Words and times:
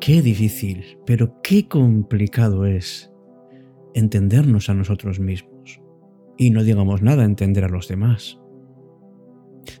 Qué 0.00 0.22
difícil, 0.22 0.98
pero 1.04 1.40
qué 1.42 1.68
complicado 1.68 2.64
es 2.64 3.12
entendernos 3.94 4.70
a 4.70 4.74
nosotros 4.74 5.20
mismos. 5.20 5.82
Y 6.38 6.50
no 6.50 6.64
digamos 6.64 7.02
nada 7.02 7.24
entender 7.24 7.64
a 7.64 7.68
los 7.68 7.86
demás. 7.86 8.40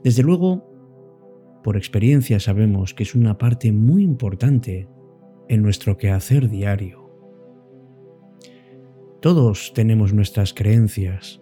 Desde 0.04 0.22
luego, 0.22 0.70
por 1.64 1.78
experiencia 1.78 2.38
sabemos 2.38 2.92
que 2.92 3.02
es 3.02 3.14
una 3.14 3.38
parte 3.38 3.72
muy 3.72 4.02
importante 4.02 4.88
en 5.48 5.62
nuestro 5.62 5.96
quehacer 5.96 6.50
diario. 6.50 7.10
Todos 9.22 9.72
tenemos 9.74 10.12
nuestras 10.12 10.52
creencias 10.52 11.40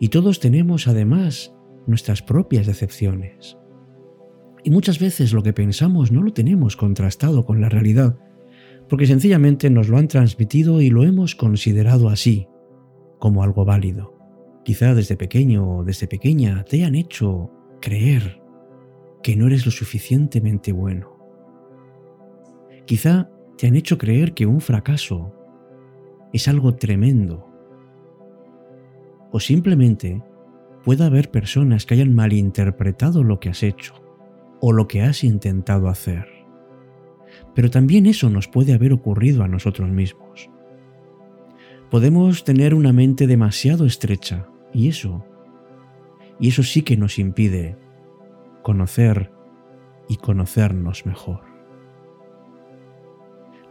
y 0.00 0.08
todos 0.08 0.40
tenemos 0.40 0.88
además 0.88 1.54
nuestras 1.86 2.22
propias 2.22 2.66
decepciones. 2.66 3.56
Y 4.68 4.70
muchas 4.70 4.98
veces 4.98 5.32
lo 5.32 5.42
que 5.42 5.54
pensamos 5.54 6.12
no 6.12 6.22
lo 6.22 6.34
tenemos 6.34 6.76
contrastado 6.76 7.46
con 7.46 7.62
la 7.62 7.70
realidad, 7.70 8.18
porque 8.86 9.06
sencillamente 9.06 9.70
nos 9.70 9.88
lo 9.88 9.96
han 9.96 10.08
transmitido 10.08 10.82
y 10.82 10.90
lo 10.90 11.04
hemos 11.04 11.34
considerado 11.34 12.10
así, 12.10 12.48
como 13.18 13.42
algo 13.42 13.64
válido. 13.64 14.14
Quizá 14.66 14.94
desde 14.94 15.16
pequeño 15.16 15.66
o 15.66 15.84
desde 15.84 16.06
pequeña 16.06 16.64
te 16.64 16.76
hayan 16.76 16.96
hecho 16.96 17.50
creer 17.80 18.42
que 19.22 19.36
no 19.36 19.46
eres 19.46 19.64
lo 19.64 19.72
suficientemente 19.72 20.70
bueno. 20.72 21.16
Quizá 22.84 23.30
te 23.56 23.68
han 23.68 23.74
hecho 23.74 23.96
creer 23.96 24.34
que 24.34 24.44
un 24.44 24.60
fracaso 24.60 25.32
es 26.34 26.46
algo 26.46 26.74
tremendo. 26.74 27.48
O 29.32 29.40
simplemente 29.40 30.22
puede 30.84 31.04
haber 31.04 31.30
personas 31.30 31.86
que 31.86 31.94
hayan 31.94 32.12
malinterpretado 32.12 33.24
lo 33.24 33.40
que 33.40 33.48
has 33.48 33.62
hecho 33.62 34.06
o 34.60 34.72
lo 34.72 34.88
que 34.88 35.02
has 35.02 35.24
intentado 35.24 35.88
hacer. 35.88 36.26
Pero 37.54 37.70
también 37.70 38.06
eso 38.06 38.30
nos 38.30 38.48
puede 38.48 38.74
haber 38.74 38.92
ocurrido 38.92 39.42
a 39.42 39.48
nosotros 39.48 39.88
mismos. 39.88 40.50
Podemos 41.90 42.44
tener 42.44 42.74
una 42.74 42.92
mente 42.92 43.26
demasiado 43.26 43.86
estrecha 43.86 44.48
y 44.72 44.88
eso, 44.88 45.24
y 46.38 46.48
eso 46.48 46.62
sí 46.62 46.82
que 46.82 46.96
nos 46.96 47.18
impide 47.18 47.76
conocer 48.62 49.32
y 50.08 50.16
conocernos 50.16 51.06
mejor. 51.06 51.40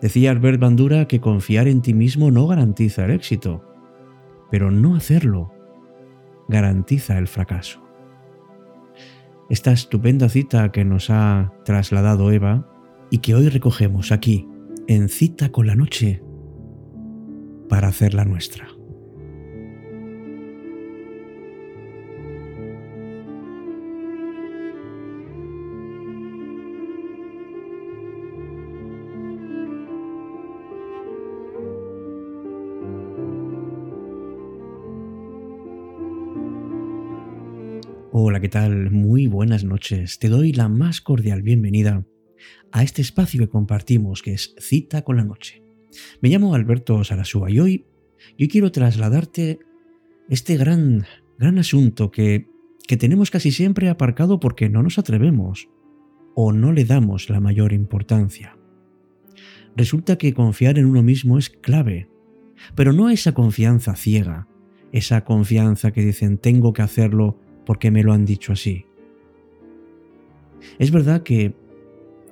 Decía 0.01 0.31
Albert 0.31 0.59
Bandura 0.59 1.07
que 1.07 1.19
confiar 1.19 1.67
en 1.67 1.81
ti 1.81 1.93
mismo 1.93 2.29
no 2.31 2.47
garantiza 2.47 3.05
el 3.05 3.11
éxito, 3.11 3.63
pero 4.51 4.71
no 4.71 4.95
hacerlo 4.95 5.51
garantiza 6.47 7.17
el 7.17 7.27
fracaso. 7.27 7.86
Esta 9.49 9.71
estupenda 9.71 10.27
cita 10.27 10.71
que 10.71 10.83
nos 10.83 11.09
ha 11.09 11.53
trasladado 11.63 12.31
Eva 12.31 12.67
y 13.09 13.19
que 13.19 13.33
hoy 13.33 13.47
recogemos 13.47 14.11
aquí, 14.11 14.47
en 14.87 15.07
cita 15.07 15.51
con 15.51 15.67
la 15.67 15.75
noche, 15.75 16.21
para 17.69 17.87
hacerla 17.87 18.25
nuestra. 18.25 18.76
Hola, 38.19 38.39
¿qué 38.39 38.49
tal? 38.49 38.89
Muy 38.89 39.27
buenas 39.27 39.63
noches. 39.63 40.17
Te 40.17 40.27
doy 40.27 40.51
la 40.51 40.69
más 40.69 41.01
cordial 41.01 41.43
bienvenida 41.43 42.03
a 42.71 42.81
este 42.81 43.03
espacio 43.03 43.41
que 43.41 43.47
compartimos 43.47 44.23
que 44.23 44.33
es 44.33 44.55
Cita 44.57 45.03
con 45.03 45.17
la 45.17 45.23
Noche. 45.23 45.61
Me 46.19 46.29
llamo 46.29 46.55
Alberto 46.55 47.03
Sarasúa 47.03 47.51
y 47.51 47.59
hoy 47.59 47.85
quiero 48.49 48.71
trasladarte 48.71 49.59
este 50.29 50.57
gran, 50.57 51.05
gran 51.37 51.59
asunto 51.59 52.09
que, 52.09 52.47
que 52.87 52.97
tenemos 52.97 53.29
casi 53.29 53.51
siempre 53.51 53.87
aparcado 53.87 54.39
porque 54.39 54.67
no 54.67 54.81
nos 54.81 54.97
atrevemos 54.97 55.69
o 56.33 56.51
no 56.53 56.71
le 56.71 56.85
damos 56.85 57.29
la 57.29 57.39
mayor 57.39 57.71
importancia. 57.71 58.57
Resulta 59.75 60.17
que 60.17 60.33
confiar 60.33 60.79
en 60.79 60.87
uno 60.87 61.03
mismo 61.03 61.37
es 61.37 61.51
clave, 61.51 62.09
pero 62.73 62.93
no 62.93 63.11
esa 63.11 63.33
confianza 63.33 63.95
ciega, 63.95 64.47
esa 64.91 65.23
confianza 65.23 65.91
que 65.91 66.01
dicen 66.01 66.39
tengo 66.39 66.73
que 66.73 66.81
hacerlo 66.81 67.45
porque 67.67 67.91
me 67.91 68.01
lo 68.01 68.13
han 68.13 68.23
dicho 68.23 68.53
así. 68.53 68.85
Es 70.79 70.89
verdad 70.89 71.21
que, 71.21 71.53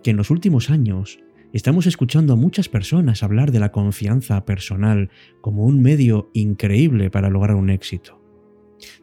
que 0.01 0.11
en 0.11 0.17
los 0.17 0.31
últimos 0.31 0.69
años 0.69 1.19
estamos 1.51 1.87
escuchando 1.87 2.33
a 2.33 2.37
muchas 2.37 2.69
personas 2.69 3.21
hablar 3.21 3.51
de 3.51 3.59
la 3.59 3.73
confianza 3.73 4.45
personal 4.45 5.09
como 5.41 5.65
un 5.65 5.81
medio 5.81 6.29
increíble 6.33 7.11
para 7.11 7.29
lograr 7.29 7.57
un 7.57 7.69
éxito. 7.69 8.21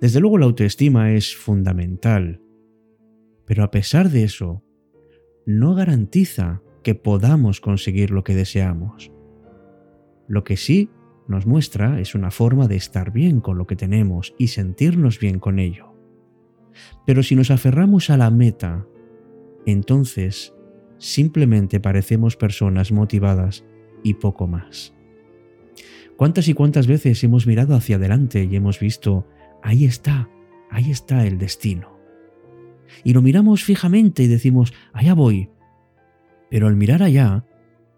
Desde 0.00 0.21
luego 0.21 0.38
la 0.38 0.47
autoestima 0.47 1.12
es 1.12 1.37
fundamental, 1.37 2.41
pero 3.44 3.62
a 3.62 3.71
pesar 3.71 4.09
de 4.09 4.25
eso, 4.25 4.65
no 5.44 5.75
garantiza 5.75 6.62
que 6.82 6.94
podamos 6.94 7.60
conseguir 7.60 8.10
lo 8.10 8.25
que 8.25 8.34
deseamos. 8.34 9.12
Lo 10.28 10.44
que 10.44 10.56
sí 10.56 10.88
nos 11.28 11.47
muestra 11.47 12.00
es 12.00 12.15
una 12.15 12.31
forma 12.31 12.69
de 12.69 12.76
estar 12.76 13.12
bien 13.12 13.41
con 13.41 13.59
lo 13.59 13.66
que 13.66 13.76
tenemos 13.76 14.34
y 14.38 14.48
sentirnos 14.48 15.21
bien 15.21 15.38
con 15.38 15.59
ello. 15.59 15.91
Pero 17.07 17.23
si 17.23 17.35
nos 17.35 17.51
aferramos 17.51 18.11
a 18.11 18.17
la 18.17 18.31
meta, 18.31 18.87
entonces 19.67 20.55
simplemente 20.99 21.81
parecemos 21.81 22.37
personas 22.37 22.93
motivadas 22.93 23.65
y 24.03 24.15
poco 24.15 24.47
más. 24.47 24.95
¿Cuántas 26.17 26.47
y 26.49 26.55
cuántas 26.55 26.87
veces 26.87 27.23
hemos 27.25 27.47
mirado 27.47 27.75
hacia 27.75 27.97
adelante 27.97 28.49
y 28.49 28.55
hemos 28.55 28.79
visto, 28.79 29.27
ahí 29.63 29.85
está, 29.85 30.29
ahí 30.71 30.91
está 30.91 31.27
el 31.27 31.39
destino? 31.39 31.99
Y 33.03 33.15
lo 33.15 33.23
miramos 33.23 33.65
fijamente 33.65 34.23
y 34.23 34.29
decimos, 34.29 34.73
allá 34.93 35.15
voy. 35.15 35.51
Pero 36.51 36.69
al 36.69 36.77
mirar 36.77 37.03
allá, 37.03 37.47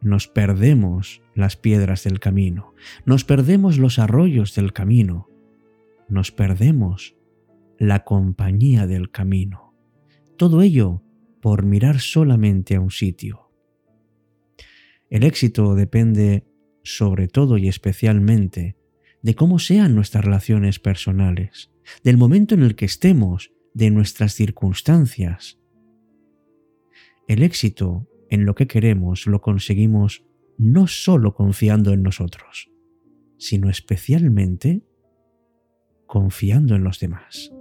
nos 0.01 0.29
perdemos 0.29 1.23
las 1.35 1.57
piedras 1.57 2.05
del 2.05 2.21
camino, 2.21 2.75
nos 3.05 3.25
perdemos 3.25 3.79
los 3.79 3.99
arroyos 3.99 4.55
del 4.55 4.73
camino, 4.73 5.29
nos 6.09 6.31
perdemos 6.31 7.17
la 7.79 8.05
compañía 8.05 8.87
del 8.87 9.11
camino. 9.11 9.75
Todo 10.37 10.63
ello 10.63 11.03
por 11.41 11.65
mirar 11.65 12.01
solamente 12.01 12.77
a 12.77 12.81
un 12.81 12.91
sitio. 12.91 13.51
El 15.11 15.25
éxito 15.25 15.75
depende 15.75 16.47
sobre 16.83 17.29
todo 17.29 17.59
y 17.59 17.69
especialmente 17.69 18.77
de 19.23 19.35
cómo 19.35 19.59
sean 19.59 19.95
nuestras 19.95 20.25
relaciones 20.25 20.79
personales, 20.79 21.71
del 22.03 22.17
momento 22.17 22.55
en 22.55 22.63
el 22.63 22.77
que 22.77 22.85
estemos, 22.85 23.53
de 23.73 23.91
nuestras 23.91 24.35
circunstancias. 24.35 25.59
El 27.27 27.43
éxito 27.43 28.09
en 28.31 28.45
lo 28.45 28.55
que 28.55 28.67
queremos 28.67 29.27
lo 29.27 29.41
conseguimos 29.41 30.25
no 30.59 30.87
solo 30.87 31.35
confiando 31.35 31.93
en 31.93 32.03
nosotros, 32.03 32.71
sino 33.39 33.71
especialmente 33.71 34.83
confiando 36.07 36.77
en 36.77 36.85
los 36.85 37.01
demás. 37.01 37.53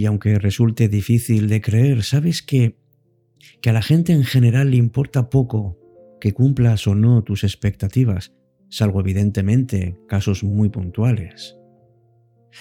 Y 0.00 0.06
aunque 0.06 0.38
resulte 0.38 0.88
difícil 0.88 1.46
de 1.46 1.60
creer, 1.60 2.02
sabes 2.04 2.42
que, 2.42 2.78
que 3.60 3.68
a 3.68 3.74
la 3.74 3.82
gente 3.82 4.14
en 4.14 4.24
general 4.24 4.70
le 4.70 4.78
importa 4.78 5.28
poco 5.28 5.78
que 6.22 6.32
cumplas 6.32 6.86
o 6.86 6.94
no 6.94 7.22
tus 7.22 7.44
expectativas, 7.44 8.34
salvo 8.70 9.00
evidentemente 9.00 9.98
casos 10.08 10.42
muy 10.42 10.70
puntuales. 10.70 11.58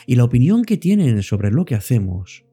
Y 0.06 0.16
la 0.16 0.26
opinión 0.26 0.66
que 0.66 0.76
tienen 0.76 1.24
sobre 1.24 1.50
lo 1.50 1.64
que 1.64 1.76
hacemos 1.76 2.44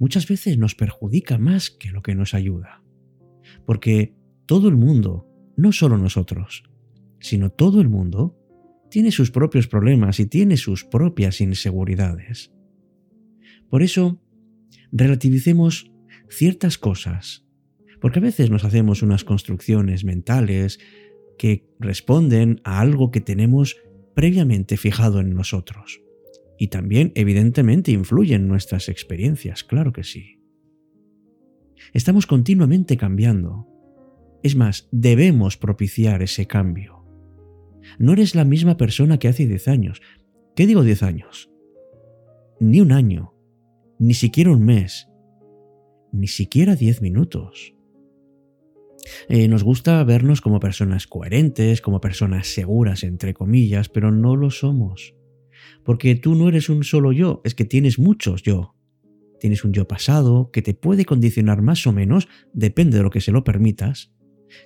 muchas 0.00 0.26
veces 0.26 0.58
nos 0.58 0.74
perjudica 0.74 1.38
más 1.38 1.70
que 1.70 1.92
lo 1.92 2.02
que 2.02 2.16
nos 2.16 2.34
ayuda. 2.34 2.82
Porque 3.64 4.16
todo 4.44 4.66
el 4.66 4.74
mundo, 4.74 5.28
no 5.56 5.70
solo 5.70 5.98
nosotros, 5.98 6.64
sino 7.20 7.50
todo 7.50 7.80
el 7.80 7.88
mundo, 7.88 8.36
tiene 8.90 9.12
sus 9.12 9.30
propios 9.30 9.68
problemas 9.68 10.18
y 10.18 10.26
tiene 10.26 10.56
sus 10.56 10.84
propias 10.84 11.40
inseguridades. 11.40 12.55
Por 13.70 13.82
eso, 13.82 14.20
relativicemos 14.92 15.92
ciertas 16.28 16.78
cosas, 16.78 17.46
porque 18.00 18.18
a 18.18 18.22
veces 18.22 18.50
nos 18.50 18.64
hacemos 18.64 19.02
unas 19.02 19.24
construcciones 19.24 20.04
mentales 20.04 20.78
que 21.38 21.68
responden 21.78 22.60
a 22.64 22.80
algo 22.80 23.10
que 23.10 23.20
tenemos 23.20 23.76
previamente 24.14 24.76
fijado 24.76 25.20
en 25.20 25.34
nosotros. 25.34 26.00
Y 26.58 26.68
también, 26.68 27.12
evidentemente, 27.14 27.92
influyen 27.92 28.42
en 28.42 28.48
nuestras 28.48 28.88
experiencias, 28.88 29.62
claro 29.62 29.92
que 29.92 30.04
sí. 30.04 30.40
Estamos 31.92 32.26
continuamente 32.26 32.96
cambiando. 32.96 33.66
Es 34.42 34.56
más, 34.56 34.88
debemos 34.90 35.56
propiciar 35.56 36.22
ese 36.22 36.46
cambio. 36.46 37.04
No 37.98 38.12
eres 38.12 38.34
la 38.34 38.44
misma 38.44 38.76
persona 38.76 39.18
que 39.18 39.28
hace 39.28 39.46
10 39.46 39.68
años. 39.68 40.02
¿Qué 40.54 40.66
digo 40.66 40.82
10 40.82 41.02
años? 41.02 41.50
Ni 42.58 42.80
un 42.80 42.92
año, 42.92 43.34
ni 43.98 44.14
siquiera 44.14 44.50
un 44.50 44.64
mes, 44.64 45.08
ni 46.12 46.28
siquiera 46.28 46.76
10 46.76 47.02
minutos. 47.02 47.74
Eh, 49.28 49.48
nos 49.48 49.62
gusta 49.62 50.02
vernos 50.04 50.40
como 50.40 50.60
personas 50.60 51.06
coherentes, 51.06 51.80
como 51.80 52.00
personas 52.00 52.48
seguras, 52.48 53.04
entre 53.04 53.34
comillas, 53.34 53.88
pero 53.88 54.10
no 54.10 54.36
lo 54.36 54.50
somos. 54.50 55.14
Porque 55.84 56.16
tú 56.16 56.34
no 56.34 56.48
eres 56.48 56.68
un 56.68 56.84
solo 56.84 57.12
yo, 57.12 57.40
es 57.44 57.54
que 57.54 57.64
tienes 57.64 57.98
muchos 57.98 58.42
yo. 58.42 58.74
Tienes 59.38 59.64
un 59.64 59.72
yo 59.72 59.86
pasado 59.86 60.50
que 60.50 60.62
te 60.62 60.74
puede 60.74 61.04
condicionar 61.04 61.62
más 61.62 61.86
o 61.86 61.92
menos, 61.92 62.28
depende 62.52 62.96
de 62.96 63.02
lo 63.02 63.10
que 63.10 63.20
se 63.20 63.32
lo 63.32 63.44
permitas. 63.44 64.12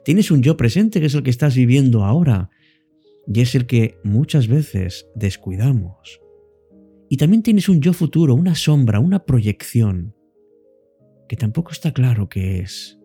Tienes 0.04 0.30
un 0.30 0.42
yo 0.42 0.56
presente 0.56 1.00
que 1.00 1.06
es 1.06 1.14
el 1.14 1.22
que 1.22 1.30
estás 1.30 1.54
viviendo 1.54 2.04
ahora 2.04 2.50
y 3.26 3.40
es 3.40 3.54
el 3.54 3.66
que 3.66 3.98
muchas 4.04 4.48
veces 4.48 5.06
descuidamos. 5.14 6.20
Y 7.10 7.18
también 7.18 7.42
tienes 7.42 7.68
un 7.68 7.82
yo 7.82 7.92
futuro, 7.92 8.34
una 8.34 8.54
sombra, 8.54 9.00
una 9.00 9.26
proyección, 9.26 10.14
que 11.28 11.36
tampoco 11.36 11.72
está 11.72 11.92
claro 11.92 12.30
qué 12.30 12.60
es 12.60 13.00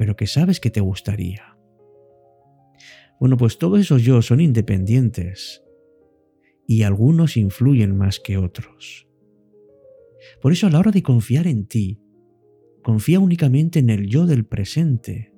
pero 0.00 0.16
que 0.16 0.26
sabes 0.26 0.60
que 0.60 0.70
te 0.70 0.80
gustaría. 0.80 1.58
Bueno, 3.20 3.36
pues 3.36 3.58
todos 3.58 3.78
esos 3.78 4.02
yo 4.02 4.22
son 4.22 4.40
independientes 4.40 5.62
y 6.66 6.84
algunos 6.84 7.36
influyen 7.36 7.94
más 7.98 8.18
que 8.18 8.38
otros. 8.38 9.06
Por 10.40 10.52
eso 10.52 10.66
a 10.66 10.70
la 10.70 10.78
hora 10.78 10.90
de 10.90 11.02
confiar 11.02 11.46
en 11.46 11.66
ti, 11.66 12.00
confía 12.82 13.20
únicamente 13.20 13.78
en 13.78 13.90
el 13.90 14.06
yo 14.06 14.24
del 14.24 14.46
presente, 14.46 15.34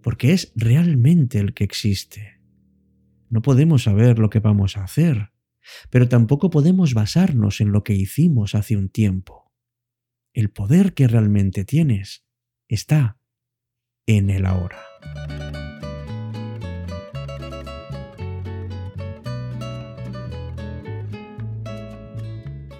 porque 0.00 0.32
es 0.32 0.52
realmente 0.54 1.40
el 1.40 1.52
que 1.52 1.64
existe. 1.64 2.40
No 3.30 3.42
podemos 3.42 3.82
saber 3.82 4.20
lo 4.20 4.30
que 4.30 4.38
vamos 4.38 4.76
a 4.76 4.84
hacer, 4.84 5.32
pero 5.90 6.08
tampoco 6.08 6.50
podemos 6.50 6.94
basarnos 6.94 7.60
en 7.60 7.72
lo 7.72 7.82
que 7.84 7.94
hicimos 7.94 8.54
hace 8.54 8.76
un 8.76 8.88
tiempo. 8.88 9.52
El 10.32 10.50
poder 10.50 10.94
que 10.94 11.08
realmente 11.08 11.64
tienes 11.64 12.24
está 12.68 13.18
en 14.06 14.30
el 14.30 14.46
ahora. 14.46 14.78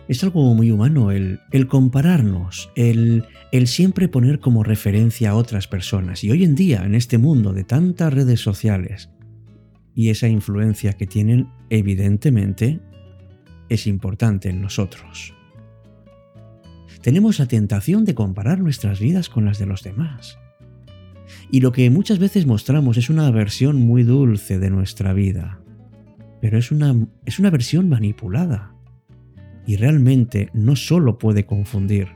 Es 0.09 0.23
algo 0.23 0.55
muy 0.55 0.71
humano 0.71 1.11
el, 1.11 1.41
compararnos, 1.69 2.71
el 2.77 3.25
siempre 3.67 4.09
poner 4.09 4.38
como 4.38 4.62
referencia 4.62 5.31
a 5.31 5.35
otras 5.35 5.67
personas. 5.67 6.23
Y 6.23 6.31
hoy 6.31 6.44
en 6.44 6.55
día, 6.55 6.85
en 6.85 6.94
este 6.94 7.19
mundo 7.19 7.53
de 7.53 7.65
tantas 7.65 8.15
redes 8.15 8.41
sociales 8.41 9.11
y 9.96 10.10
esa 10.10 10.28
influencia 10.28 10.93
que 10.93 11.06
tienen, 11.06 11.48
evidentemente, 11.70 12.81
es 13.70 13.87
importante 13.87 14.50
en 14.50 14.60
nosotros. 14.60 15.34
Tenemos 17.00 17.38
la 17.38 17.46
tentación 17.46 18.04
de 18.04 18.14
comparar 18.14 18.60
nuestras 18.60 19.00
vidas 19.00 19.31
con 19.31 19.46
las 19.46 19.58
de 19.58 19.64
los 19.64 19.82
demás. 19.82 20.38
Y 21.50 21.60
lo 21.60 21.72
que 21.72 21.88
muchas 21.88 22.19
veces 22.19 22.46
mostramos 22.46 22.98
es 22.98 23.08
una 23.08 23.31
versión 23.31 23.76
muy 23.81 24.02
dulce 24.02 24.58
de 24.58 24.70
nuestra 24.70 25.14
vida, 25.14 25.60
pero 26.42 26.58
es 26.58 26.70
una, 26.70 26.94
es 27.25 27.38
una 27.38 27.50
versión 27.50 27.88
manipulada. 27.88 28.75
Y 29.66 29.76
realmente 29.76 30.50
no 30.52 30.76
solo 30.76 31.19
puede 31.19 31.46
confundir, 31.46 32.08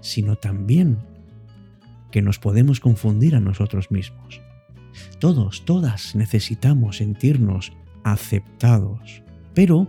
sino 0.00 0.36
también 0.36 0.98
que 2.12 2.22
nos 2.22 2.38
podemos 2.38 2.78
confundir 2.78 3.34
a 3.34 3.40
nosotros 3.40 3.90
mismos. 3.90 4.40
Todos, 5.18 5.64
todas 5.64 6.14
necesitamos 6.14 6.98
sentirnos 6.98 7.72
aceptados, 8.04 9.22
pero 9.54 9.88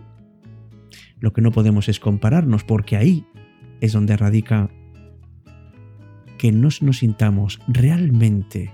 lo 1.20 1.34
que 1.34 1.42
no 1.42 1.52
podemos 1.52 1.88
es 1.90 2.00
compararnos 2.00 2.64
porque 2.64 2.98
ahí 2.98 3.26
es 3.80 3.94
donde 3.94 4.18
radica 4.18 4.70
que 6.38 6.52
nos, 6.52 6.82
nos 6.82 7.00
sintamos 7.00 7.60
realmente 7.68 8.72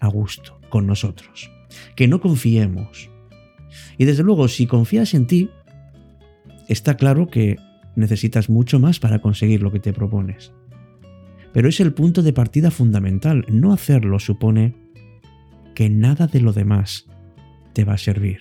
a 0.00 0.08
gusto 0.08 0.58
con 0.70 0.86
nosotros, 0.86 1.50
que 1.94 2.08
no 2.08 2.20
confiemos. 2.20 3.10
Y 3.98 4.06
desde 4.06 4.22
luego, 4.22 4.48
si 4.48 4.66
confías 4.66 5.14
en 5.14 5.26
ti, 5.26 5.50
está 6.68 6.96
claro 6.96 7.28
que 7.28 7.56
necesitas 7.96 8.48
mucho 8.48 8.80
más 8.80 8.98
para 8.98 9.20
conseguir 9.20 9.62
lo 9.62 9.70
que 9.70 9.80
te 9.80 9.92
propones. 9.92 10.52
Pero 11.52 11.68
es 11.68 11.80
el 11.80 11.92
punto 11.92 12.22
de 12.22 12.32
partida 12.32 12.70
fundamental. 12.70 13.44
No 13.48 13.72
hacerlo 13.72 14.18
supone 14.18 14.74
que 15.80 15.88
nada 15.88 16.26
de 16.26 16.42
lo 16.42 16.52
demás 16.52 17.06
te 17.72 17.84
va 17.84 17.94
a 17.94 17.96
servir. 17.96 18.40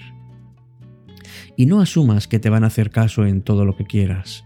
Y 1.56 1.68
no 1.68 1.80
asumas 1.80 2.28
que 2.28 2.38
te 2.38 2.50
van 2.50 2.66
a 2.66 2.68
hacer 2.68 2.90
caso 2.90 3.26
en 3.26 3.44
todo 3.44 3.64
lo 3.64 3.78
que 3.78 3.86
quieras. 3.86 4.44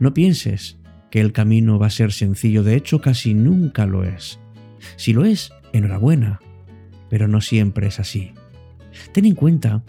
No 0.00 0.12
pienses 0.12 0.80
que 1.12 1.20
el 1.20 1.30
camino 1.32 1.78
va 1.78 1.86
a 1.86 1.90
ser 1.90 2.10
sencillo, 2.10 2.64
de 2.64 2.74
hecho 2.74 3.00
casi 3.00 3.32
nunca 3.32 3.86
lo 3.86 4.02
es. 4.02 4.40
Si 4.96 5.12
lo 5.12 5.24
es, 5.24 5.52
enhorabuena, 5.72 6.40
pero 7.08 7.28
no 7.28 7.40
siempre 7.40 7.86
es 7.86 8.00
así. 8.00 8.32
Ten 9.12 9.24
en 9.24 9.36
cuenta 9.36 9.84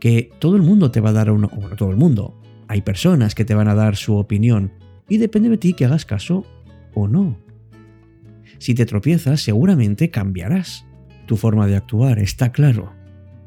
que 0.00 0.30
todo 0.40 0.54
el 0.54 0.60
mundo 0.60 0.90
te 0.90 1.00
va 1.00 1.08
a 1.08 1.14
dar 1.14 1.30
una... 1.30 1.46
Bueno, 1.46 1.76
todo 1.76 1.90
el 1.90 1.96
mundo. 1.96 2.38
Hay 2.66 2.82
personas 2.82 3.34
que 3.34 3.46
te 3.46 3.54
van 3.54 3.68
a 3.68 3.74
dar 3.74 3.96
su 3.96 4.18
opinión 4.18 4.70
y 5.08 5.16
depende 5.16 5.48
de 5.48 5.56
ti 5.56 5.72
que 5.72 5.86
hagas 5.86 6.04
caso 6.04 6.44
o 6.92 7.08
no. 7.08 7.38
Si 8.58 8.74
te 8.74 8.84
tropiezas, 8.84 9.40
seguramente 9.40 10.10
cambiarás 10.10 10.84
tu 11.28 11.36
forma 11.36 11.68
de 11.68 11.76
actuar, 11.76 12.18
está 12.18 12.50
claro. 12.50 12.92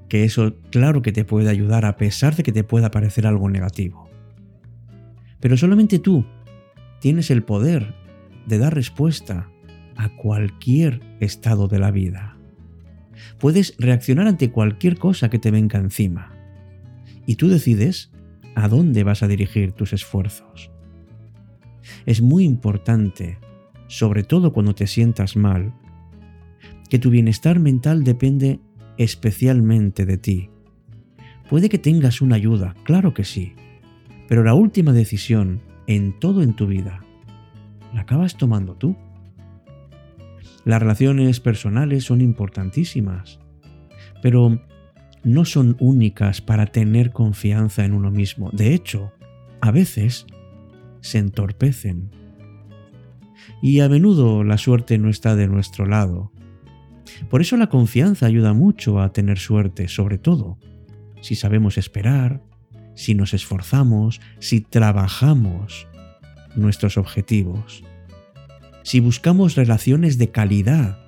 Que 0.07 0.23
eso, 0.23 0.55
claro 0.69 1.01
que 1.01 1.11
te 1.11 1.25
puede 1.25 1.49
ayudar 1.49 1.83
a 1.83 1.97
pesar 1.97 2.35
de 2.35 2.43
que 2.43 2.53
te 2.53 2.63
pueda 2.63 2.91
parecer 2.91 3.27
algo 3.27 3.49
negativo. 3.49 4.09
Pero 5.41 5.57
solamente 5.57 5.99
tú 5.99 6.25
tienes 7.01 7.31
el 7.31 7.43
poder 7.43 7.93
de 8.45 8.57
dar 8.57 8.73
respuesta 8.73 9.49
a 9.97 10.15
cualquier 10.15 11.01
estado 11.19 11.67
de 11.67 11.79
la 11.79 11.91
vida. 11.91 12.37
Puedes 13.39 13.75
reaccionar 13.77 14.27
ante 14.27 14.51
cualquier 14.51 14.97
cosa 14.97 15.29
que 15.29 15.39
te 15.39 15.51
venga 15.51 15.79
encima. 15.79 16.33
Y 17.25 17.35
tú 17.35 17.49
decides 17.49 18.11
a 18.55 18.67
dónde 18.67 19.03
vas 19.03 19.23
a 19.23 19.27
dirigir 19.27 19.71
tus 19.71 19.93
esfuerzos. 19.93 20.71
Es 22.05 22.21
muy 22.21 22.43
importante, 22.43 23.39
sobre 23.87 24.23
todo 24.23 24.53
cuando 24.53 24.75
te 24.75 24.87
sientas 24.87 25.35
mal, 25.35 25.73
que 26.91 26.99
tu 26.99 27.09
bienestar 27.09 27.57
mental 27.61 28.03
depende 28.03 28.59
especialmente 28.97 30.05
de 30.05 30.17
ti. 30.17 30.49
Puede 31.49 31.69
que 31.69 31.77
tengas 31.77 32.19
una 32.21 32.35
ayuda, 32.35 32.75
claro 32.83 33.13
que 33.13 33.23
sí, 33.23 33.53
pero 34.27 34.43
la 34.43 34.55
última 34.55 34.91
decisión 34.91 35.61
en 35.87 36.19
todo 36.19 36.43
en 36.43 36.53
tu 36.53 36.67
vida, 36.67 36.99
la 37.93 38.01
acabas 38.01 38.35
tomando 38.35 38.75
tú. 38.75 38.97
Las 40.65 40.81
relaciones 40.81 41.39
personales 41.39 42.03
son 42.03 42.19
importantísimas, 42.19 43.39
pero 44.21 44.61
no 45.23 45.45
son 45.45 45.77
únicas 45.79 46.41
para 46.41 46.65
tener 46.65 47.11
confianza 47.13 47.85
en 47.85 47.93
uno 47.93 48.11
mismo. 48.11 48.49
De 48.51 48.73
hecho, 48.73 49.13
a 49.61 49.71
veces 49.71 50.25
se 50.99 51.19
entorpecen. 51.19 52.11
Y 53.61 53.79
a 53.79 53.87
menudo 53.87 54.43
la 54.43 54.57
suerte 54.57 54.97
no 54.97 55.07
está 55.07 55.37
de 55.37 55.47
nuestro 55.47 55.85
lado. 55.85 56.33
Por 57.29 57.41
eso 57.41 57.57
la 57.57 57.67
confianza 57.67 58.25
ayuda 58.25 58.53
mucho 58.53 58.99
a 58.99 59.13
tener 59.13 59.39
suerte, 59.39 59.87
sobre 59.87 60.17
todo 60.17 60.57
si 61.21 61.35
sabemos 61.35 61.77
esperar, 61.77 62.41
si 62.95 63.15
nos 63.15 63.33
esforzamos, 63.33 64.19
si 64.39 64.61
trabajamos 64.61 65.87
nuestros 66.55 66.97
objetivos, 66.97 67.83
si 68.83 68.99
buscamos 68.99 69.55
relaciones 69.55 70.17
de 70.17 70.31
calidad 70.31 70.99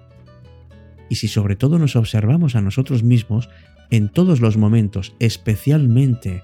y 1.10 1.16
si 1.16 1.28
sobre 1.28 1.56
todo 1.56 1.80
nos 1.80 1.96
observamos 1.96 2.56
a 2.56 2.62
nosotros 2.62 3.04
mismos 3.04 3.50
en 3.90 4.10
todos 4.10 4.40
los 4.40 4.58
momentos, 4.58 5.16
especialmente 5.20 6.44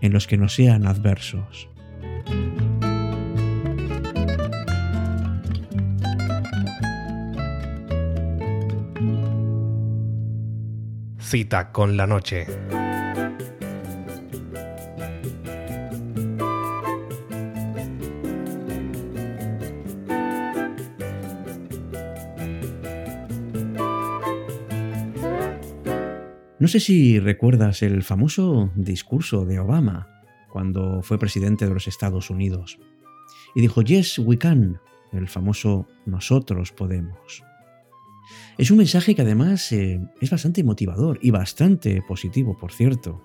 en 0.00 0.12
los 0.12 0.26
que 0.26 0.36
nos 0.36 0.54
sean 0.54 0.86
adversos. 0.86 1.69
Cita 11.30 11.70
con 11.70 11.96
la 11.96 12.08
noche. 12.08 12.44
No 26.58 26.66
sé 26.66 26.80
si 26.80 27.20
recuerdas 27.20 27.82
el 27.82 28.02
famoso 28.02 28.72
discurso 28.74 29.44
de 29.44 29.60
Obama 29.60 30.08
cuando 30.48 31.00
fue 31.04 31.20
presidente 31.20 31.68
de 31.68 31.74
los 31.74 31.86
Estados 31.86 32.30
Unidos. 32.30 32.80
Y 33.54 33.60
dijo, 33.60 33.82
Yes, 33.82 34.18
we 34.18 34.36
can, 34.36 34.80
el 35.12 35.28
famoso 35.28 35.86
nosotros 36.06 36.72
podemos. 36.72 37.44
Es 38.58 38.70
un 38.70 38.78
mensaje 38.78 39.14
que 39.14 39.22
además 39.22 39.72
eh, 39.72 40.00
es 40.20 40.30
bastante 40.30 40.62
motivador 40.64 41.18
y 41.22 41.30
bastante 41.30 42.02
positivo, 42.02 42.56
por 42.56 42.72
cierto. 42.72 43.22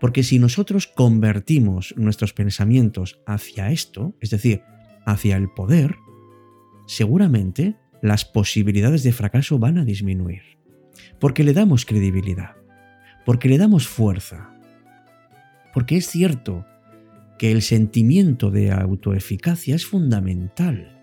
Porque 0.00 0.22
si 0.22 0.38
nosotros 0.38 0.86
convertimos 0.86 1.94
nuestros 1.96 2.32
pensamientos 2.32 3.20
hacia 3.26 3.70
esto, 3.70 4.14
es 4.20 4.30
decir, 4.30 4.62
hacia 5.06 5.36
el 5.36 5.48
poder, 5.48 5.96
seguramente 6.86 7.76
las 8.02 8.24
posibilidades 8.24 9.02
de 9.02 9.12
fracaso 9.12 9.58
van 9.58 9.78
a 9.78 9.84
disminuir. 9.84 10.42
Porque 11.18 11.44
le 11.44 11.52
damos 11.52 11.86
credibilidad, 11.86 12.56
porque 13.24 13.48
le 13.48 13.58
damos 13.58 13.88
fuerza. 13.88 14.50
Porque 15.72 15.96
es 15.96 16.08
cierto 16.08 16.66
que 17.38 17.52
el 17.52 17.62
sentimiento 17.62 18.50
de 18.50 18.72
autoeficacia 18.72 19.74
es 19.74 19.86
fundamental. 19.86 20.95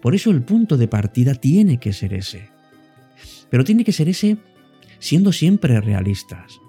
Por 0.00 0.14
eso 0.14 0.30
el 0.30 0.42
punto 0.42 0.76
de 0.76 0.88
partida 0.88 1.34
tiene 1.34 1.78
que 1.78 1.92
ser 1.92 2.14
ese. 2.14 2.48
Pero 3.50 3.64
tiene 3.64 3.84
que 3.84 3.92
ser 3.92 4.08
ese 4.08 4.38
siendo 4.98 5.32
siempre 5.32 5.80
realistas. 5.80 6.60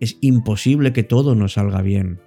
Es 0.00 0.16
imposible 0.20 0.92
que 0.92 1.02
todo 1.02 1.34
nos 1.34 1.54
salga 1.54 1.82
bien. 1.82 2.20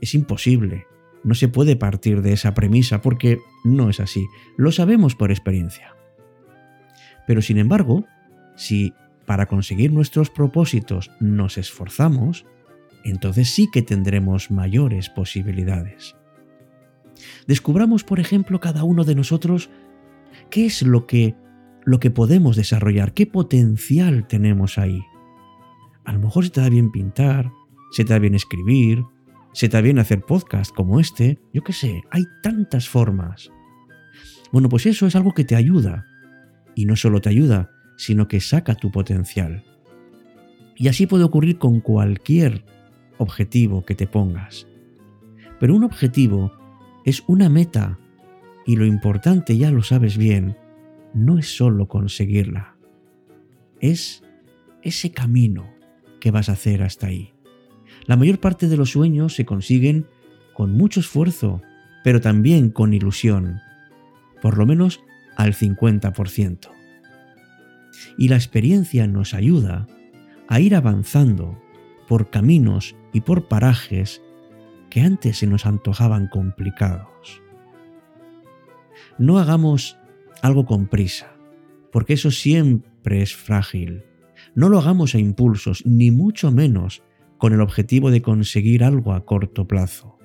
Es 0.00 0.14
imposible. 0.14 0.86
No 1.24 1.34
se 1.34 1.48
puede 1.48 1.76
partir 1.76 2.22
de 2.22 2.32
esa 2.32 2.54
premisa 2.54 3.00
porque 3.02 3.38
no 3.64 3.90
es 3.90 4.00
así. 4.00 4.26
Lo 4.56 4.72
sabemos 4.72 5.14
por 5.14 5.30
experiencia. 5.30 5.94
Pero 7.26 7.42
sin 7.42 7.58
embargo, 7.58 8.06
si 8.56 8.92
para 9.26 9.46
conseguir 9.46 9.92
nuestros 9.92 10.30
propósitos 10.30 11.10
nos 11.20 11.58
esforzamos, 11.58 12.44
entonces 13.04 13.50
sí 13.50 13.68
que 13.72 13.82
tendremos 13.82 14.50
mayores 14.50 15.08
posibilidades. 15.08 16.16
Descubramos, 17.46 18.04
por 18.04 18.20
ejemplo, 18.20 18.60
cada 18.60 18.84
uno 18.84 19.04
de 19.04 19.14
nosotros 19.14 19.70
qué 20.50 20.66
es 20.66 20.82
lo 20.82 21.06
que, 21.06 21.34
lo 21.84 22.00
que 22.00 22.10
podemos 22.10 22.56
desarrollar, 22.56 23.14
qué 23.14 23.26
potencial 23.26 24.26
tenemos 24.26 24.78
ahí. 24.78 25.00
A 26.04 26.12
lo 26.12 26.20
mejor 26.20 26.44
se 26.44 26.50
te 26.50 26.60
da 26.60 26.68
bien 26.68 26.90
pintar, 26.90 27.52
se 27.90 28.04
te 28.04 28.12
da 28.12 28.18
bien 28.18 28.34
escribir, 28.34 29.04
se 29.52 29.68
te 29.68 29.76
da 29.76 29.80
bien 29.80 29.98
hacer 29.98 30.22
podcast 30.22 30.74
como 30.74 31.00
este, 31.00 31.38
yo 31.52 31.62
qué 31.62 31.72
sé, 31.72 32.02
hay 32.10 32.24
tantas 32.42 32.88
formas. 32.88 33.50
Bueno, 34.52 34.68
pues 34.68 34.86
eso 34.86 35.06
es 35.06 35.16
algo 35.16 35.32
que 35.32 35.44
te 35.44 35.56
ayuda. 35.56 36.06
Y 36.74 36.86
no 36.86 36.96
solo 36.96 37.20
te 37.20 37.28
ayuda, 37.28 37.70
sino 37.96 38.28
que 38.28 38.40
saca 38.40 38.74
tu 38.74 38.90
potencial. 38.90 39.64
Y 40.76 40.88
así 40.88 41.06
puede 41.06 41.24
ocurrir 41.24 41.58
con 41.58 41.80
cualquier 41.80 42.64
objetivo 43.18 43.84
que 43.84 43.94
te 43.94 44.06
pongas. 44.06 44.66
Pero 45.60 45.74
un 45.74 45.84
objetivo 45.84 46.52
es 47.04 47.24
una 47.26 47.48
meta 47.48 47.98
y 48.66 48.76
lo 48.76 48.86
importante, 48.86 49.56
ya 49.56 49.70
lo 49.70 49.82
sabes 49.82 50.16
bien, 50.16 50.56
no 51.14 51.38
es 51.38 51.56
solo 51.56 51.88
conseguirla, 51.88 52.76
es 53.80 54.22
ese 54.82 55.10
camino 55.10 55.68
que 56.20 56.30
vas 56.30 56.48
a 56.48 56.52
hacer 56.52 56.82
hasta 56.82 57.08
ahí. 57.08 57.32
La 58.06 58.16
mayor 58.16 58.38
parte 58.38 58.68
de 58.68 58.76
los 58.76 58.90
sueños 58.90 59.34
se 59.34 59.44
consiguen 59.44 60.06
con 60.54 60.72
mucho 60.72 61.00
esfuerzo, 61.00 61.62
pero 62.04 62.20
también 62.20 62.70
con 62.70 62.94
ilusión, 62.94 63.60
por 64.40 64.58
lo 64.58 64.66
menos 64.66 65.00
al 65.36 65.54
50%. 65.54 66.68
Y 68.18 68.28
la 68.28 68.36
experiencia 68.36 69.06
nos 69.06 69.34
ayuda 69.34 69.86
a 70.48 70.60
ir 70.60 70.74
avanzando 70.74 71.60
por 72.08 72.30
caminos 72.30 72.96
y 73.12 73.22
por 73.22 73.48
parajes 73.48 74.22
que 74.92 75.00
antes 75.00 75.38
se 75.38 75.46
nos 75.46 75.64
antojaban 75.64 76.28
complicados. 76.28 77.40
No 79.16 79.38
hagamos 79.38 79.96
algo 80.42 80.66
con 80.66 80.86
prisa, 80.86 81.32
porque 81.90 82.12
eso 82.12 82.30
siempre 82.30 83.22
es 83.22 83.34
frágil. 83.34 84.02
No 84.54 84.68
lo 84.68 84.78
hagamos 84.78 85.14
a 85.14 85.18
impulsos, 85.18 85.86
ni 85.86 86.10
mucho 86.10 86.52
menos 86.52 87.02
con 87.38 87.54
el 87.54 87.62
objetivo 87.62 88.10
de 88.10 88.20
conseguir 88.20 88.84
algo 88.84 89.14
a 89.14 89.24
corto 89.24 89.66
plazo. 89.66 90.18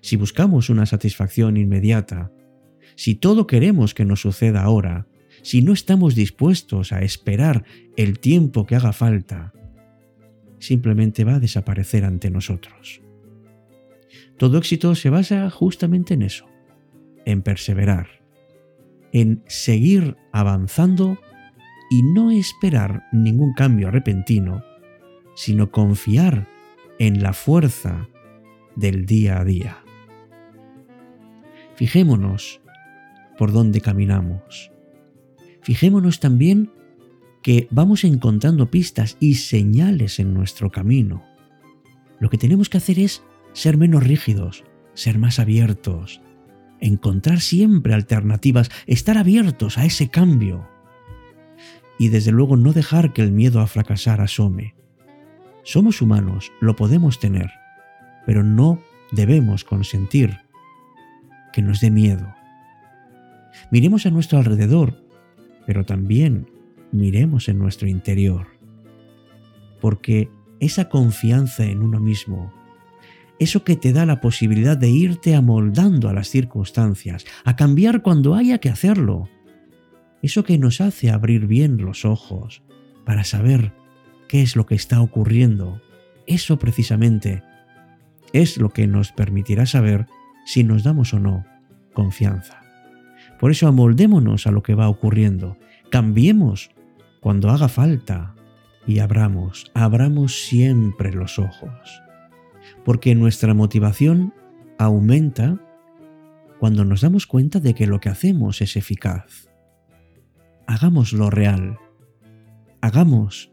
Si 0.00 0.16
buscamos 0.16 0.68
una 0.68 0.86
satisfacción 0.86 1.56
inmediata, 1.56 2.32
si 2.96 3.14
todo 3.14 3.46
queremos 3.46 3.94
que 3.94 4.04
nos 4.04 4.20
suceda 4.20 4.64
ahora, 4.64 5.06
si 5.42 5.62
no 5.62 5.72
estamos 5.72 6.16
dispuestos 6.16 6.90
a 6.90 7.02
esperar 7.02 7.62
el 7.96 8.18
tiempo 8.18 8.66
que 8.66 8.74
haga 8.74 8.92
falta, 8.92 9.52
simplemente 10.58 11.22
va 11.22 11.36
a 11.36 11.40
desaparecer 11.40 12.04
ante 12.04 12.32
nosotros. 12.32 13.05
Todo 14.36 14.58
éxito 14.58 14.94
se 14.94 15.10
basa 15.10 15.50
justamente 15.50 16.14
en 16.14 16.22
eso, 16.22 16.46
en 17.24 17.42
perseverar, 17.42 18.22
en 19.12 19.42
seguir 19.46 20.16
avanzando 20.32 21.18
y 21.90 22.02
no 22.02 22.30
esperar 22.30 23.04
ningún 23.12 23.52
cambio 23.54 23.90
repentino, 23.90 24.62
sino 25.34 25.70
confiar 25.70 26.48
en 26.98 27.22
la 27.22 27.32
fuerza 27.32 28.08
del 28.74 29.06
día 29.06 29.40
a 29.40 29.44
día. 29.44 29.78
Fijémonos 31.76 32.60
por 33.36 33.52
dónde 33.52 33.80
caminamos. 33.80 34.72
Fijémonos 35.62 36.20
también 36.20 36.70
que 37.42 37.68
vamos 37.70 38.04
encontrando 38.04 38.70
pistas 38.70 39.16
y 39.20 39.34
señales 39.34 40.18
en 40.18 40.34
nuestro 40.34 40.70
camino. 40.70 41.22
Lo 42.18 42.30
que 42.30 42.38
tenemos 42.38 42.68
que 42.68 42.78
hacer 42.78 42.98
es 42.98 43.22
ser 43.56 43.78
menos 43.78 44.04
rígidos, 44.04 44.64
ser 44.92 45.18
más 45.18 45.38
abiertos, 45.38 46.20
encontrar 46.78 47.40
siempre 47.40 47.94
alternativas, 47.94 48.70
estar 48.86 49.16
abiertos 49.16 49.78
a 49.78 49.86
ese 49.86 50.10
cambio. 50.10 50.68
Y 51.98 52.08
desde 52.08 52.32
luego 52.32 52.58
no 52.58 52.74
dejar 52.74 53.14
que 53.14 53.22
el 53.22 53.32
miedo 53.32 53.60
a 53.60 53.66
fracasar 53.66 54.20
asome. 54.20 54.74
Somos 55.62 56.02
humanos, 56.02 56.52
lo 56.60 56.76
podemos 56.76 57.18
tener, 57.18 57.50
pero 58.26 58.44
no 58.44 58.78
debemos 59.10 59.64
consentir 59.64 60.36
que 61.54 61.62
nos 61.62 61.80
dé 61.80 61.90
miedo. 61.90 62.34
Miremos 63.70 64.04
a 64.04 64.10
nuestro 64.10 64.38
alrededor, 64.38 65.02
pero 65.66 65.86
también 65.86 66.50
miremos 66.92 67.48
en 67.48 67.58
nuestro 67.58 67.88
interior, 67.88 68.48
porque 69.80 70.28
esa 70.60 70.90
confianza 70.90 71.64
en 71.64 71.80
uno 71.80 72.00
mismo, 72.00 72.52
eso 73.38 73.64
que 73.64 73.76
te 73.76 73.92
da 73.92 74.06
la 74.06 74.20
posibilidad 74.20 74.76
de 74.76 74.90
irte 74.90 75.34
amoldando 75.34 76.08
a 76.08 76.12
las 76.12 76.28
circunstancias, 76.28 77.24
a 77.44 77.56
cambiar 77.56 78.02
cuando 78.02 78.34
haya 78.34 78.58
que 78.58 78.70
hacerlo, 78.70 79.28
eso 80.22 80.44
que 80.44 80.58
nos 80.58 80.80
hace 80.80 81.10
abrir 81.10 81.46
bien 81.46 81.78
los 81.78 82.04
ojos 82.04 82.62
para 83.04 83.24
saber 83.24 83.72
qué 84.28 84.42
es 84.42 84.56
lo 84.56 84.66
que 84.66 84.74
está 84.74 85.00
ocurriendo, 85.00 85.80
eso 86.26 86.58
precisamente 86.58 87.42
es 88.32 88.58
lo 88.58 88.70
que 88.70 88.86
nos 88.86 89.12
permitirá 89.12 89.66
saber 89.66 90.06
si 90.44 90.64
nos 90.64 90.82
damos 90.82 91.14
o 91.14 91.20
no 91.20 91.44
confianza. 91.92 92.60
Por 93.38 93.50
eso 93.50 93.68
amoldémonos 93.68 94.46
a 94.46 94.50
lo 94.50 94.62
que 94.62 94.74
va 94.74 94.88
ocurriendo, 94.88 95.56
cambiemos 95.90 96.70
cuando 97.20 97.50
haga 97.50 97.68
falta 97.68 98.34
y 98.86 99.00
abramos, 99.00 99.70
abramos 99.74 100.46
siempre 100.46 101.12
los 101.12 101.38
ojos, 101.38 102.02
porque 102.84 103.14
nuestra 103.14 103.54
motivación 103.54 104.32
aumenta 104.78 105.60
cuando 106.58 106.84
nos 106.84 107.02
damos 107.02 107.26
cuenta 107.26 107.60
de 107.60 107.74
que 107.74 107.86
lo 107.86 108.00
que 108.00 108.08
hacemos 108.08 108.60
es 108.60 108.76
eficaz. 108.76 109.48
Hagamos 110.66 111.12
lo 111.12 111.30
real, 111.30 111.78
hagamos 112.80 113.52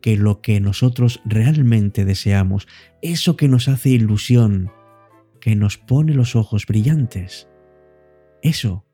que 0.00 0.16
lo 0.16 0.42
que 0.42 0.60
nosotros 0.60 1.20
realmente 1.24 2.04
deseamos, 2.04 2.68
eso 3.00 3.36
que 3.36 3.48
nos 3.48 3.68
hace 3.68 3.90
ilusión, 3.90 4.70
que 5.40 5.56
nos 5.56 5.78
pone 5.78 6.14
los 6.14 6.36
ojos 6.36 6.66
brillantes, 6.66 7.48
eso 8.42 8.84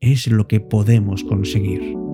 es 0.00 0.26
lo 0.28 0.46
que 0.46 0.60
podemos 0.60 1.24
conseguir. 1.24 2.07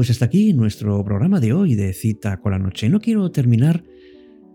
Pues 0.00 0.08
hasta 0.08 0.24
aquí 0.24 0.54
nuestro 0.54 1.04
programa 1.04 1.40
de 1.40 1.52
hoy 1.52 1.74
de 1.74 1.92
Cita 1.92 2.40
con 2.40 2.52
la 2.52 2.58
Noche. 2.58 2.88
No 2.88 3.00
quiero 3.00 3.30
terminar 3.32 3.84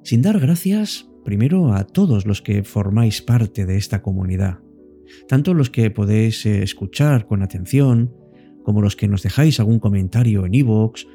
sin 0.04 0.24
dar 0.24 0.40
gracias 0.40 1.08
primero 1.24 1.72
a 1.72 1.84
todos 1.84 2.26
los 2.26 2.42
que 2.42 2.64
formáis 2.64 3.22
parte 3.22 3.68
de 3.68 3.78
esta 3.78 4.02
comunidad, 4.02 4.58
tanto 5.28 5.54
los 5.54 5.70
que 5.70 5.92
podéis 5.92 6.48
eh, 6.48 6.64
escuchar 6.64 7.28
con 7.28 7.44
atención, 7.44 8.12
como 8.64 8.82
los 8.82 8.96
que 8.96 9.08
nos 9.08 9.22
dejáis 9.22 9.60
algún 9.60 9.78
comentario 9.78 10.48
en 10.48 10.56
iVoox, 10.56 11.06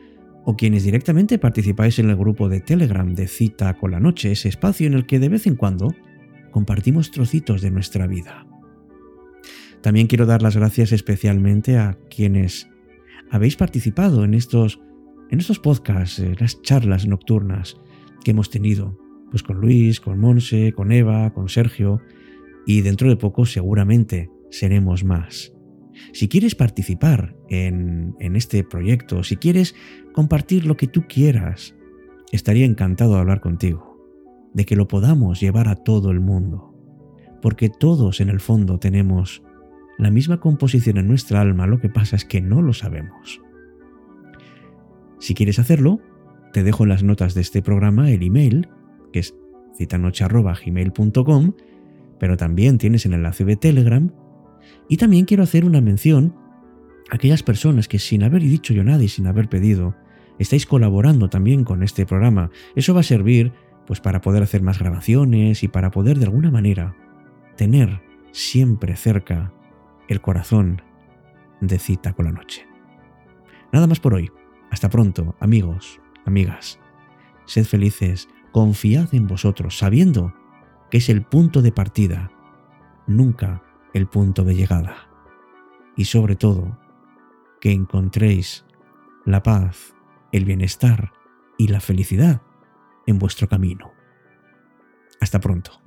o 0.44 0.56
quienes 0.56 0.84
directamente 0.84 1.40
participáis 1.40 1.98
en 1.98 2.08
el 2.08 2.14
grupo 2.14 2.48
de 2.48 2.60
Telegram 2.60 3.12
de 3.12 3.26
Cita 3.26 3.76
con 3.78 3.90
la 3.90 3.98
Noche, 3.98 4.30
ese 4.30 4.48
espacio 4.48 4.86
en 4.86 4.94
el 4.94 5.06
que 5.06 5.18
de 5.18 5.28
vez 5.28 5.48
en 5.48 5.56
cuando 5.56 5.92
compartimos 6.52 7.10
trocitos 7.10 7.62
de 7.62 7.72
nuestra 7.72 8.06
vida. 8.06 8.46
También 9.80 10.06
quiero 10.06 10.24
dar 10.24 10.40
las 10.40 10.56
gracias 10.56 10.92
especialmente 10.92 11.78
a 11.78 11.98
quienes 12.08 12.70
habéis 13.30 13.56
participado 13.56 14.24
en 14.24 14.34
estos, 14.34 14.80
en 15.30 15.38
estos 15.38 15.58
podcasts, 15.58 16.22
las 16.38 16.60
charlas 16.62 17.06
nocturnas 17.06 17.76
que 18.24 18.32
hemos 18.32 18.50
tenido. 18.50 18.98
pues 19.30 19.44
con 19.44 19.60
Luis, 19.60 20.00
con 20.00 20.18
Monse, 20.18 20.72
con 20.72 20.90
Eva, 20.90 21.32
con 21.32 21.48
Sergio, 21.48 22.00
y 22.66 22.80
dentro 22.80 23.08
de 23.08 23.16
poco 23.16 23.46
seguramente 23.46 24.28
seremos 24.50 25.04
más. 25.04 25.52
Si 26.12 26.28
quieres 26.28 26.56
participar 26.56 27.36
en, 27.48 28.16
en, 28.18 28.34
este 28.34 28.64
proyecto, 28.64 29.22
si 29.22 29.36
quieres 29.36 29.76
compartir 30.12 30.66
lo 30.66 30.76
que 30.76 30.88
tú 30.88 31.04
quieras, 31.08 31.76
estaría 32.32 32.66
encantado 32.66 33.14
de 33.14 33.20
hablar 33.20 33.40
contigo, 33.40 34.04
de 34.52 34.64
que 34.64 34.74
lo 34.74 34.88
podamos 34.88 35.40
llevar 35.40 35.68
a 35.68 35.76
todo 35.76 36.10
el 36.10 36.18
mundo, 36.18 36.74
porque 37.40 37.68
todos 37.68 38.20
en 38.20 38.30
el 38.30 38.40
fondo 38.40 38.78
tenemos 38.78 39.44
la 40.02 40.10
misma 40.10 40.40
composición 40.40 40.98
en 40.98 41.08
nuestra 41.08 41.40
alma, 41.40 41.66
lo 41.66 41.80
que 41.80 41.88
pasa 41.88 42.16
es 42.16 42.24
que 42.24 42.40
no 42.40 42.62
lo 42.62 42.72
sabemos. 42.72 43.40
Si 45.18 45.34
quieres 45.34 45.58
hacerlo, 45.58 46.00
te 46.52 46.62
dejo 46.62 46.84
en 46.84 46.88
las 46.88 47.02
notas 47.02 47.34
de 47.34 47.42
este 47.42 47.62
programa 47.62 48.10
el 48.10 48.22
email, 48.22 48.68
que 49.12 49.20
es 49.20 49.34
citanoche.gmail.com, 49.76 51.52
pero 52.18 52.36
también 52.36 52.78
tienes 52.78 53.06
el 53.06 53.14
enlace 53.14 53.44
de 53.44 53.56
Telegram. 53.56 54.12
Y 54.88 54.96
también 54.96 55.24
quiero 55.24 55.42
hacer 55.42 55.64
una 55.64 55.80
mención 55.80 56.34
a 57.10 57.16
aquellas 57.16 57.42
personas 57.42 57.88
que 57.88 57.98
sin 57.98 58.22
haber 58.22 58.42
dicho 58.42 58.72
yo 58.72 58.84
nada 58.84 59.02
y 59.02 59.08
sin 59.08 59.26
haber 59.26 59.48
pedido, 59.48 59.96
estáis 60.38 60.66
colaborando 60.66 61.28
también 61.28 61.64
con 61.64 61.82
este 61.82 62.06
programa. 62.06 62.50
Eso 62.74 62.94
va 62.94 63.00
a 63.00 63.04
servir 63.04 63.52
pues 63.86 64.00
para 64.00 64.20
poder 64.20 64.42
hacer 64.42 64.62
más 64.62 64.78
grabaciones 64.78 65.62
y 65.62 65.68
para 65.68 65.90
poder 65.90 66.18
de 66.18 66.26
alguna 66.26 66.50
manera 66.50 66.96
tener 67.56 68.00
siempre 68.32 68.96
cerca 68.96 69.52
el 70.10 70.20
corazón 70.20 70.82
de 71.60 71.78
cita 71.78 72.12
con 72.12 72.26
la 72.26 72.32
noche. 72.32 72.66
Nada 73.72 73.86
más 73.86 74.00
por 74.00 74.14
hoy. 74.14 74.30
Hasta 74.70 74.90
pronto, 74.90 75.36
amigos, 75.40 76.00
amigas. 76.26 76.80
Sed 77.46 77.64
felices, 77.64 78.28
confiad 78.52 79.14
en 79.14 79.26
vosotros, 79.26 79.78
sabiendo 79.78 80.34
que 80.90 80.98
es 80.98 81.08
el 81.08 81.22
punto 81.22 81.62
de 81.62 81.72
partida, 81.72 82.30
nunca 83.06 83.62
el 83.94 84.08
punto 84.08 84.44
de 84.44 84.56
llegada. 84.56 85.08
Y 85.96 86.06
sobre 86.06 86.34
todo, 86.34 86.78
que 87.60 87.72
encontréis 87.72 88.64
la 89.24 89.42
paz, 89.42 89.94
el 90.32 90.44
bienestar 90.44 91.12
y 91.56 91.68
la 91.68 91.80
felicidad 91.80 92.42
en 93.06 93.18
vuestro 93.18 93.48
camino. 93.48 93.92
Hasta 95.20 95.38
pronto. 95.38 95.79